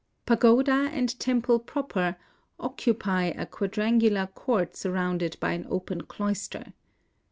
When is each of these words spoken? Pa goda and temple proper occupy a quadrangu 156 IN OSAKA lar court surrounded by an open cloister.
Pa 0.25 0.33
goda 0.35 0.89
and 0.91 1.19
temple 1.19 1.59
proper 1.59 2.15
occupy 2.59 3.25
a 3.25 3.45
quadrangu 3.45 4.09
156 4.09 4.09
IN 4.09 4.13
OSAKA 4.13 4.15
lar 4.15 4.25
court 4.33 4.75
surrounded 4.75 5.37
by 5.39 5.51
an 5.53 5.67
open 5.69 6.01
cloister. 6.07 6.73